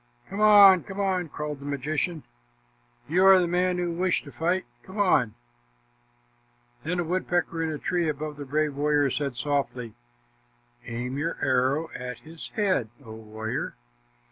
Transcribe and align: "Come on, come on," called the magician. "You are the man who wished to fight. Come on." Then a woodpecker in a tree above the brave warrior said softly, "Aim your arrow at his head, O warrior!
"Come 0.31 0.39
on, 0.41 0.81
come 0.81 0.99
on," 0.99 1.29
called 1.29 1.59
the 1.59 1.65
magician. 1.65 2.23
"You 3.07 3.23
are 3.27 3.37
the 3.39 3.45
man 3.45 3.77
who 3.77 3.91
wished 3.91 4.23
to 4.23 4.31
fight. 4.31 4.65
Come 4.81 4.97
on." 4.97 5.35
Then 6.83 6.97
a 6.99 7.03
woodpecker 7.03 7.61
in 7.61 7.69
a 7.69 7.77
tree 7.77 8.09
above 8.09 8.37
the 8.37 8.45
brave 8.45 8.73
warrior 8.75 9.11
said 9.11 9.37
softly, 9.37 9.93
"Aim 10.87 11.19
your 11.19 11.37
arrow 11.43 11.89
at 11.93 12.21
his 12.21 12.49
head, 12.55 12.89
O 13.05 13.13
warrior! 13.13 13.75